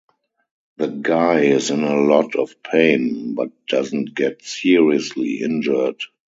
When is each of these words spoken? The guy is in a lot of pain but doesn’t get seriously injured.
The 0.77 0.87
guy 0.87 1.41
is 1.41 1.69
in 1.69 1.83
a 1.83 1.95
lot 1.95 2.35
of 2.35 2.63
pain 2.63 3.35
but 3.35 3.51
doesn’t 3.67 4.15
get 4.15 4.41
seriously 4.41 5.35
injured. 5.41 6.01